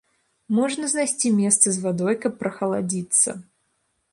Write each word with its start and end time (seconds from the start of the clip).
Можна 0.59 0.87
знайсці 0.93 1.31
месцы 1.41 1.67
з 1.75 1.83
вадой, 1.83 2.15
каб 2.25 2.41
прахаладзіцца. 2.41 3.29